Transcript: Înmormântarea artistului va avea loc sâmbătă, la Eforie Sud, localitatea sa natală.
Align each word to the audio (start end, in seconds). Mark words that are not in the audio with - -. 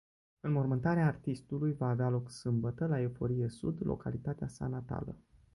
Înmormântarea 0.39 1.05
artistului 1.05 1.73
va 1.73 1.87
avea 1.89 2.09
loc 2.09 2.29
sâmbătă, 2.31 2.85
la 2.85 2.99
Eforie 3.01 3.47
Sud, 3.49 3.77
localitatea 3.85 4.47
sa 4.47 4.67
natală. 4.67 5.15